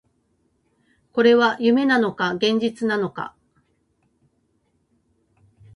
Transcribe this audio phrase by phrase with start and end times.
[1.11, 3.35] これは夢なのか、現実なのか